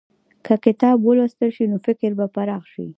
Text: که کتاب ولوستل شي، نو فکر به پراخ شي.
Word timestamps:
که 0.45 0.53
کتاب 0.65 0.97
ولوستل 1.07 1.49
شي، 1.55 1.65
نو 1.71 1.77
فکر 1.87 2.11
به 2.19 2.25
پراخ 2.35 2.63
شي. 2.73 2.85